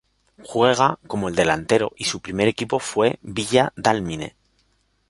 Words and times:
Juega 0.43 0.97
como 1.05 1.29
delantero 1.29 1.91
y 1.95 2.05
su 2.05 2.21
primer 2.21 2.47
equipo 2.47 2.79
fue 2.79 3.19
Villa 3.21 3.71
Dálmine. 3.75 4.35